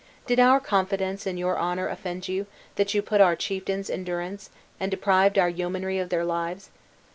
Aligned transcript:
Did 0.25 0.39
our 0.39 0.59
confidence 0.59 1.27
in 1.27 1.37
your 1.37 1.59
honor 1.59 1.87
offend 1.87 2.27
you, 2.27 2.47
that 2.75 2.95
you 2.95 3.03
put 3.03 3.21
our 3.21 3.35
chieftains 3.35 3.87
in 3.87 4.03
durance, 4.03 4.49
and 4.79 4.89
deprived 4.89 5.37
our 5.37 5.47
yeomanry 5.47 5.99
of 5.99 6.09
their 6.09 6.25
lives? 6.25 6.71